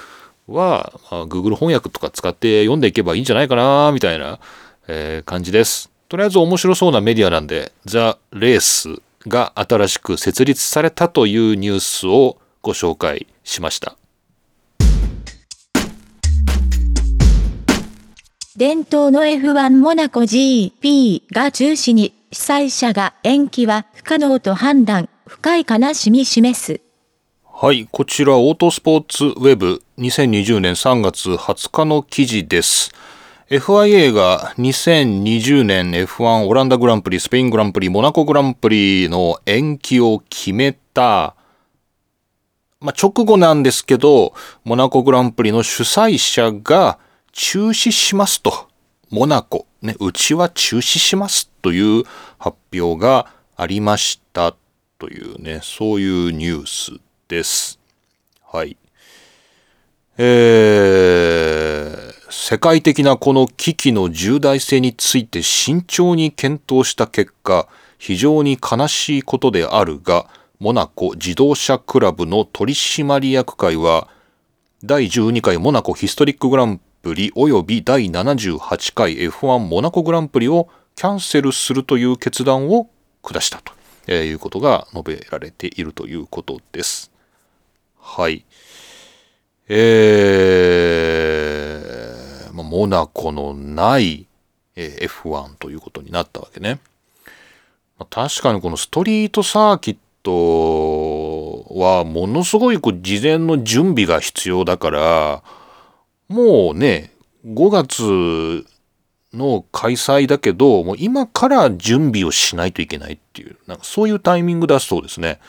[0.47, 4.38] は、まあ、Google 翻訳とか使って読んでいけばいいんじゃないかな、みたいな、
[4.87, 5.90] えー、感じです。
[6.09, 13.97] とりあえず面白そうなメディアなんで、ザ・レースが新しく設立されたというニュースをご紹介しました。
[18.57, 26.81] 伝統の F1 モナコ GP が中止に、主催者が延期は不可能と判断、深い悲しみ示す。
[27.45, 32.93] はい、こちらオートスポーツウェブ2020年3月20日の記事です。
[33.49, 41.37] FIA が2020年 F1 オランダグランプリ、スペイングランプリ、モナコグランプリの延期を決めた、
[42.81, 46.99] まあ、直後なんですけど、モナコグランプリの主催者が
[47.31, 48.67] 中止しますと。
[49.11, 52.03] モナコ、ね、うちは中止しますという
[52.39, 54.57] 発表がありました
[54.99, 57.79] というね、そういうニュースです。
[58.45, 58.77] はい。
[60.19, 74.09] えー、世界的なこの危機の重大性について慎重に検討した結果、非常に悲しいことであるが、モナコ自動車クラブの取締役会は、
[74.83, 82.91] 第12回モナコヒストリックグランプリ及び第78回 F1 モナコグランプリをキャンセルするという決断を
[83.23, 83.62] 下した
[84.07, 87.12] ということが述べられているということです。
[88.01, 88.45] はい。
[89.69, 91.96] えー、
[92.57, 94.27] まモナコのない
[94.77, 96.81] F1 ということになったわけね。
[97.99, 105.42] ま確かにこのストリートサーキットはものすごいこう事前の準備が必要だから、
[106.29, 107.12] もうね、
[107.47, 108.66] 5月
[109.33, 115.40] の開催だけど、もう今から準備をしないといけないっていう、なんかそういうタイミングだそうですね。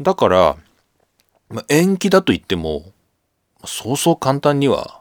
[0.00, 0.56] だから、
[1.50, 2.92] まあ、延期だと言っても、
[3.64, 5.00] そうそう簡単には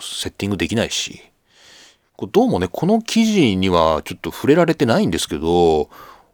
[0.00, 1.22] セッティングできないし、
[2.16, 5.90] こうどうもね、この記事にはちょっと触れられてないんですけど、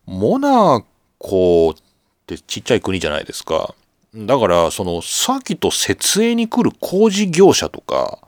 [0.07, 0.85] モナ
[1.19, 1.75] コっ
[2.27, 3.75] てちっちゃい国じゃないですか。
[4.15, 8.19] だから、その、サーキット設営に来る工事業者とか、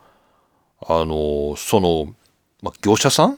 [0.81, 2.15] あの、その、
[2.63, 3.37] ま、業者さんっ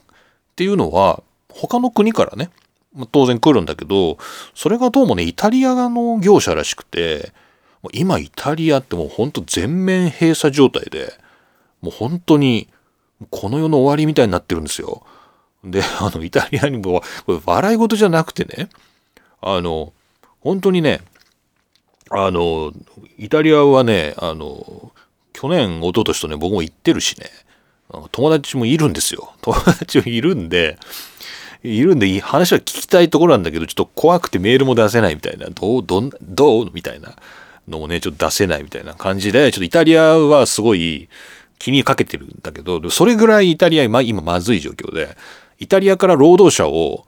[0.55, 2.49] ていうのは、他の国からね、
[2.95, 4.17] ま、当然来るんだけど、
[4.55, 7.33] それがどうもね、イタリアの業者らしくて、
[7.93, 11.13] 今イタリアってもうほんと全面閉鎖状態で、
[11.81, 12.67] もう本当に
[13.29, 15.03] この世の終わりみたいになってるんですよ。
[15.63, 18.69] で、 あの、イタリアにも、これ笑い事じゃなくてね、
[19.41, 19.93] あの、
[20.41, 21.01] 本当にね、
[22.09, 22.71] あの、
[23.17, 24.91] イタリアはね、あの、
[25.33, 27.29] 去年、一昨年とね、僕も行ってるしね、
[28.11, 29.33] 友達もいるんですよ。
[29.41, 30.77] 友達もいるんで、
[31.63, 36.71] いるんで、話は聞きたいところなんだけど、ちょっと怖くてメールも出せないみたいな、どう、どん、どう？
[36.73, 37.15] みたいな
[37.67, 41.09] のもね、ちょっと出せないみたいな感じで、ちょっとイタリアはすごい
[41.59, 45.17] 気にかけてるんだけど、それぐらいイタリア今今まずい状況で、
[45.59, 47.05] イタリアから労働者を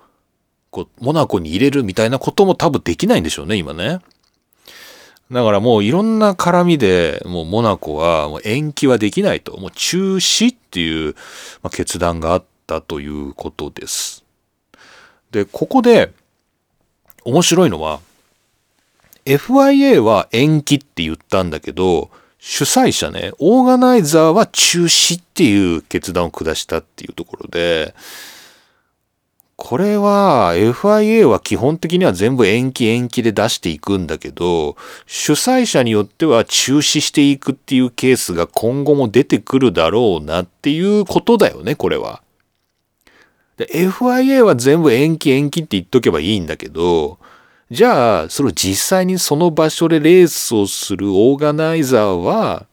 [0.72, 4.00] こうモナコに入れるみたいなことも多分できないんでしょうね、今ね。
[5.32, 11.16] だからもういろんな絡みで、もうモナコはもう延期はできないと、もう中止っていう
[11.72, 14.26] 決断があったということです。
[15.30, 16.12] で、ここで
[17.24, 18.00] 面白いのは、
[19.26, 27.94] FIA は延期って言ったんだけど、主催者ね、オーガナイザーは中止っていう決断を下したっていうところで、
[29.58, 42.24] これは FIA は基本的には全部延期延期で出していくんだけど、主催者によっては中止していくっていうケースが今後も出てくるだろうなっていうことだよね、これは。
[43.58, 47.20] FIA は全部延期延期って言っとけばいいんだけど、
[47.72, 52.66] じゃあ、それを実際にその場所でレースをするオーガナイザーは、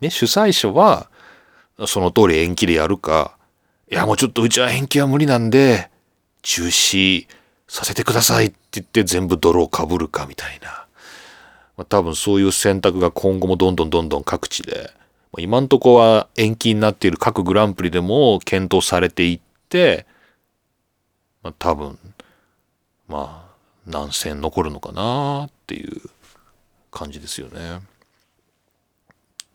[0.00, 1.08] ね、主催者は、
[1.86, 3.36] その通り延期でやるか、
[3.90, 5.90] いや、もうちょっとうちは延期は無理なんで、
[6.42, 7.26] 中止
[7.66, 10.86] させてくださいって言って全部泥をかぶるかみたいな。
[11.76, 14.90] まあ、多分そういう選択が今後もどんどんどんどん各地で、
[15.32, 19.40] まあ、今んとこは延期になっている各グランプリでも検討されていっ
[19.70, 20.04] て、
[21.42, 21.98] まあ、多分、
[23.08, 23.41] まあ、
[23.86, 26.00] 何戦残るのかなっていう
[26.90, 27.80] 感じですよね。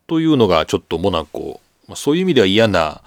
[0.08, 3.02] というのがちょっとモナコ、まあ、そういう意味では嫌な、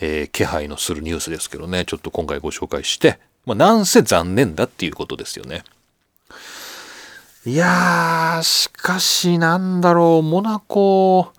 [0.00, 5.62] えー、気配のするニュースですけどね、ちょっと今回ご紹介して、まあ、なんせ残念だっていうことですよね。
[7.46, 11.32] いやー、しかしなんだろう、モナコ、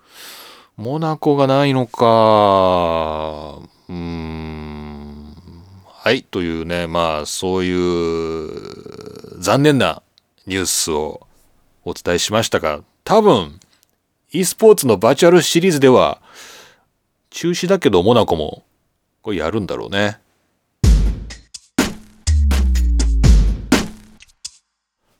[0.76, 2.04] モナコがないのか。
[3.88, 5.36] うーん。
[5.84, 10.04] はい、というね、まあ、そういう残念な
[10.46, 11.26] ニュースを
[11.82, 13.58] お伝えしましたが、多分、
[14.30, 16.22] e スポーツのバーチャルシリーズでは、
[17.30, 18.62] 中止だけどモナコも、
[19.20, 20.20] これやるんだろうね。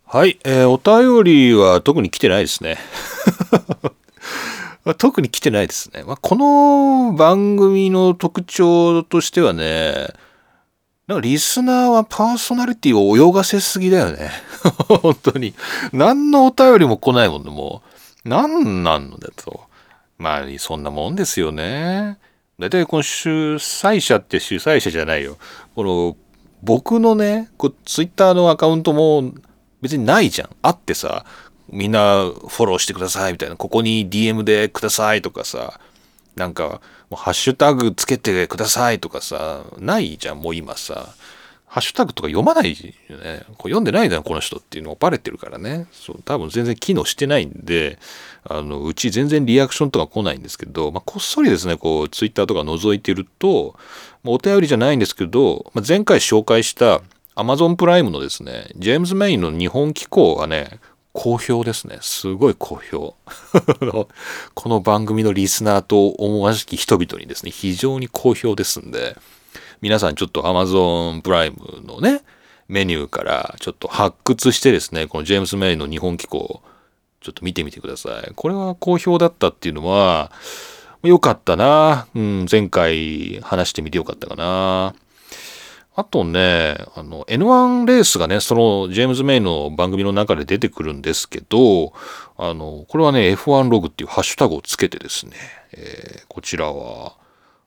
[0.06, 2.78] はい、えーお便りは特に来てないですね。
[4.98, 6.04] 特に来てないですね。
[6.06, 10.14] まあ、この番組の特徴としてはね、
[11.08, 14.30] なんかリスナーはパーソナリティを泳がせすぎだよね。
[14.88, 15.54] 本当に。
[15.92, 17.82] 何のお便りも来ないもんね、も
[18.24, 18.28] う。
[18.28, 19.62] 何なんだと。
[20.18, 22.18] まあ、そんなもんですよね。
[22.58, 25.38] だいたいこの主催者って主催者じゃないよ。
[25.74, 26.16] この、
[26.62, 29.32] 僕のね、こツイッターのアカウントも
[29.80, 30.50] 別にないじゃん。
[30.62, 31.24] あってさ、
[31.68, 35.80] みんなフォローしてくださいみたいな、ここに DM でくださいとかさ、
[36.36, 36.80] なんか、
[37.12, 41.14] もうハッシュタグつけてくださいとかさ、ないじゃん、もう今さ。
[41.66, 42.70] ハッシュタグとか読まない
[43.08, 43.44] よね。
[43.58, 45.88] こう読んでないだろ、この人っていうのがバレてるからね。
[45.92, 47.98] そう、多分全然機能してないんで、
[48.44, 53.74] あの、うち全然リアクションとか来ないんですけど、まあ、こっそりですね、こう、ツイッターとか覗いてると、
[54.22, 57.02] まあお便りじゃないんですけど、まあ、前回紹介した
[57.36, 60.80] Amazon プライムのですね、ジェームズ・メインの日本機構がね、
[61.12, 61.98] 好評ですね。
[62.00, 63.14] すごい好評。
[64.54, 69.16] この番組のリスナーと思わしき人々にですね、非常に好評ですんで、
[69.82, 72.22] 皆さんちょっと Amazon プライムのね、
[72.68, 76.62] メニューからちょっと発掘してですね、このジェームズ・メインの日本機構、
[77.20, 78.32] ちょっと見てみてください。
[78.34, 80.32] これは好評だったっていうのは、
[81.02, 82.06] 良かったな。
[82.14, 84.94] うん、前回話してみてよかったかな。
[85.94, 91.92] あとね、あの、N1 レースがね、そのジェームズ・メイの番組の中で出てくるんですけど、
[92.38, 95.32] あの、これはね、F1 ログっていうハッシュタグをつけてですね、
[95.72, 97.14] えーこちらは、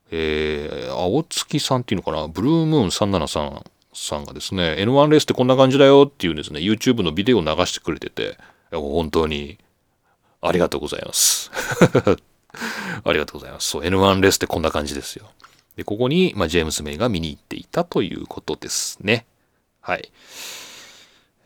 [0.10, 3.64] えー青月さんっていうのかな、ブルームーン373
[3.94, 8.38] さんがですね、N1 レースってこんな感じだよっていうですね、YouTube のビデオを流してくれてて、
[8.72, 9.60] 本当に
[10.42, 11.52] ありがとうございます。
[13.04, 13.70] ありがとうございます。
[13.70, 15.30] そう、N1 レースってこんな感じですよ。
[15.76, 19.26] で、ここに、まあ、ジェームズ・メイが見に行っていたということですね。
[19.82, 20.12] はい。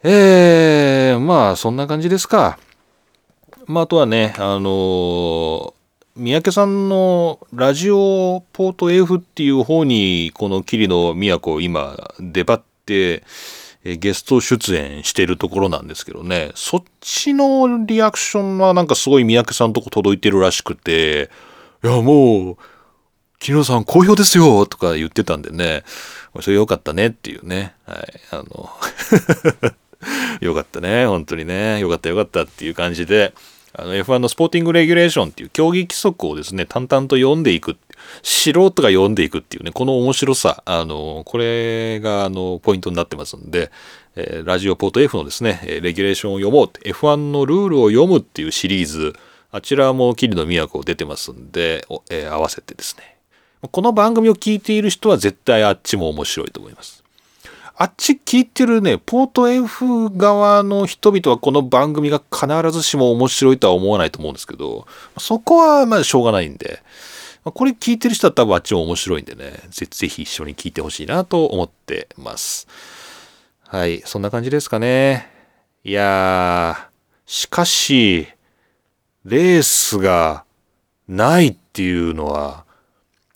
[0.03, 2.57] えー、まあ、そんな感じですか。
[3.65, 5.79] まあ、あとはね、あのー
[6.19, 13.23] 三宅さんのラジオポート F っていう方に、この桐野都今出張って、
[13.85, 21.29] えゲスト出演してるところなんですけどね、そっちのリアクションはなんかすごい三宅さんのとこ届いてるらしくて、
[21.85, 22.57] いやもう、
[23.39, 25.83] 木野さん好評ですよとか言ってたんでね、
[26.41, 27.73] それよかったねっていうね。
[27.85, 28.19] はい。
[28.31, 28.69] あの、
[30.41, 31.05] よかったね。
[31.07, 31.79] 本当にね。
[31.79, 33.33] よかったよかったっていう感じで、
[33.73, 37.77] あの F1 のスポーティングレギュレーションっていう競技規則をですね、淡々と読んでいく。
[38.23, 43.71] 素人が読んでいくっていうね、この面白さ、あの、これが、あの、ポイントになってますんで、
[44.15, 49.13] えーラジオポート F のですね、えレギュレーションを読もうって、F1 のルールを読むっていうシリーズ、
[49.51, 53.18] あちらも桐野都出てますんで、えー合わせてですね、
[53.61, 57.03] この番組を聞いている人は絶対あっちも面白いと思います。
[57.75, 64.87] あっち聞いてるね、ポート F 側の人々はこの番組が必ずしも面白いとは思わないと思うんですけど、
[65.17, 66.81] そこはまあしょうがないんで、
[67.43, 72.67] これ聞いてる人は多分あっちも面白いんでね、ぜぜひ一緒に聞いてほしいなと思ってます。
[73.67, 75.29] はい、そんな感じですかね。
[75.83, 78.27] いやー、しかし、
[79.25, 80.43] レースが
[81.07, 82.65] ないっていうのは、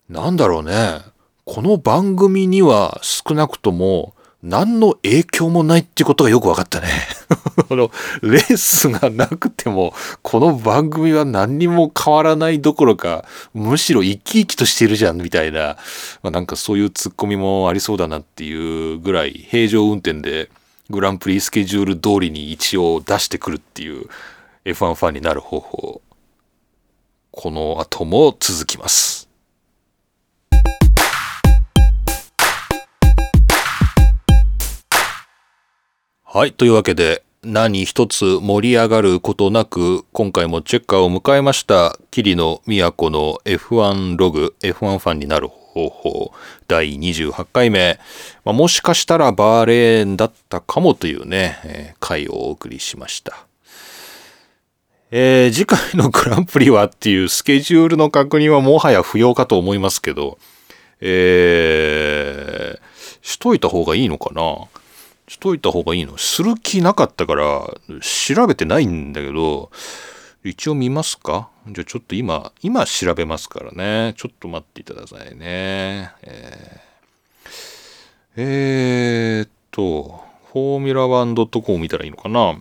[0.09, 0.99] なんだろうね。
[1.45, 6.87] この番組には少なくとも何の影響もないってことがよく分かったね。
[7.69, 7.91] この
[8.21, 15.77] レースがなくてもこの番組は何にも変わらないどころかむしろ生き生きとしてるじゃんみたいな、
[16.21, 20.49] まあ、なんかそういうツッコミもありそうだなっていうぐらい平常運転で
[20.89, 24.07] グランプリスケジュール通りに一応出してくるっていう
[24.65, 26.01] F1 ファンになる方法
[27.31, 29.22] この後も続きます。
[36.35, 36.51] はい。
[36.51, 46.31] というわけで、何一つ盛り上がることなく、今回もチェッカーを迎えました、桐野都の F1 ログ、F1 ファンになる方法、
[46.67, 47.99] 第28回目。
[48.45, 53.45] まあもしかしたらバーレーンだったかもというね、えー回をお送りしました。
[55.11, 60.39] えー次回のグランプリはっていうスケジュールの確認はもはや不要かと思いますけど、
[60.99, 64.67] えーしといた方がいいのかな？
[65.33, 66.15] しといた方がいいの？
[66.19, 67.67] する気なかったから
[68.01, 69.71] 調べてないんだけど
[70.43, 71.49] 一応見ますか？
[71.67, 74.13] じゃあちょっと今今調べますからね。
[74.15, 76.11] ちょっと待っていたださいね。
[76.21, 77.49] えー、
[78.35, 82.59] えー、っとフォーミュラ 1.com 見たらいいのかな？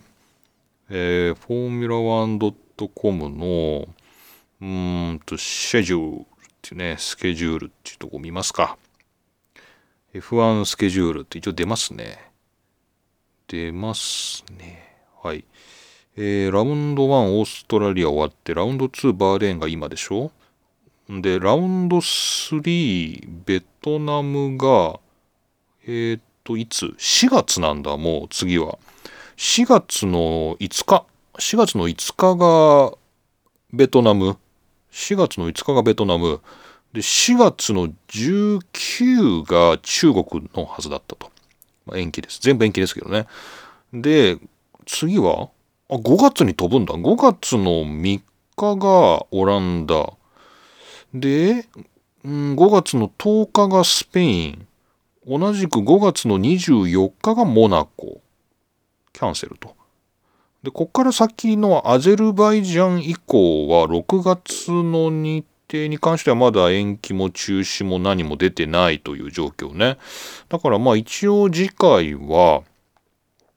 [0.89, 3.87] えー、フォーミュラ 1.com の
[4.61, 6.23] うーんとシェジュールっ
[6.63, 8.77] ていうねスケジュールっていうとこ見ますか。
[10.15, 12.32] F1 スケジュールって一応出ますね。
[13.47, 14.97] 出ますね。
[15.21, 15.45] はい。
[16.15, 20.31] えー、ラウンド1オーストラリア終わって、ラウンド2バーレーンが今でしょ？
[21.09, 24.99] で、ラウンド3ベトナムが、
[25.85, 28.77] えー、っと、いつ ?4 月なんだ、もう次は。
[29.37, 31.05] 4月の5日。
[31.39, 32.97] 4月の5日が
[33.73, 34.37] ベトナム。
[34.91, 36.39] 4月の5日がベトナム。
[36.93, 41.32] で、4月の19が中国のはずだったと。
[41.85, 42.39] まあ、延期です。
[42.41, 43.27] 全部延期ですけどね。
[43.93, 44.37] で、
[44.85, 45.49] 次は
[45.89, 46.95] あ、5月に飛ぶんだ。
[46.95, 48.21] 5月の3
[48.55, 50.13] 日がオランダ。
[51.13, 51.67] で、
[52.23, 54.67] うん、5月の10日がスペイン。
[55.25, 58.21] 同じく5月の24日がモナコ。
[59.13, 59.75] キャンセルと。
[60.63, 69.97] で、こっから先のアゼルバイジャン以降は6月の日定に関してはまだ延期も中止も何も出てないという状況ね。
[70.49, 72.61] だからまあ一応次回は、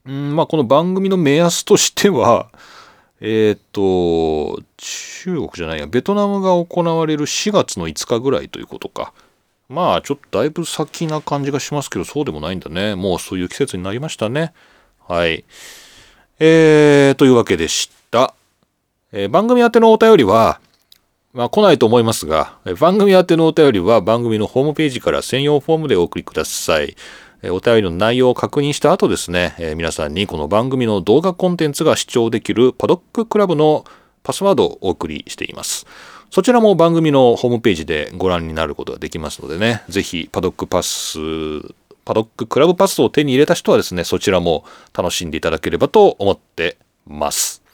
[0.08, 2.48] んまあこの番組の目安としては、
[3.20, 9.12] えっ、ー、と、中国じゃないや、ベトナムが行われる4月の5日ぐらいということか。
[9.68, 12.94] まあちょっとだいぶ先な感じがしますけど、そうでもないんだね。
[12.94, 14.52] もうそういう季節になりましたね。
[15.06, 15.44] はい。
[16.38, 18.34] えー、というわけでした。
[19.12, 20.60] えー、番組宛てのお便りは、
[21.36, 26.96] まあ来ないと思いますが、番組宛てのお便りは番組のホームページから専用フォームでお送りください。
[27.44, 33.84] お便りの内容を確認した後ですね、え皆さんにこの番組の動画コンテンツが視聴できるパドッククラブの
[34.22, 35.86] パスワードをお送りしています。
[36.30, 41.18] そちらも番組のホームページでご覧になることができますのでね、ぜひパドックパス、
[42.06, 44.64] パドッククラブパスを手に入れた人はですね、そちらも
[44.94, 47.65] 楽しんでいただければと思ってます。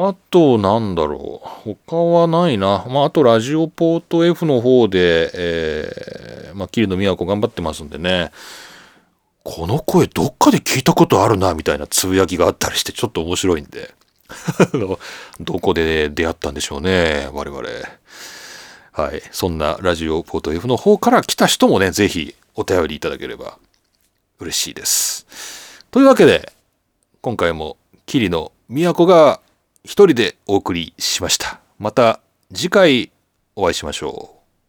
[0.00, 1.74] あと、なんだろう。
[1.74, 2.86] 他はないな。
[2.88, 8.30] まあ、あと、ラジオポート F の方で、えー、まあ、桐野都頑張ってますんでね。
[9.42, 13.92] この声どっかで聞いたことあるな、みたいなつぶやきがあったりして、ちょっと面白いんで。
[15.40, 17.68] どこで出会ったんでしょうね、我々。
[18.92, 19.20] はい。
[19.32, 23.58] そんなラジオポート F の方から来た人もね、ぜひお便りいただければ
[24.38, 25.26] 嬉しいです。
[25.90, 26.52] というわけで、
[27.20, 27.76] 今回も
[28.06, 29.40] 桐野都が
[29.88, 31.60] 一人でお送りしました。
[31.78, 32.20] また
[32.52, 33.10] 次回
[33.56, 34.37] お会いしましょう。